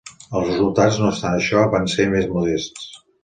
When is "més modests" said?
2.15-2.89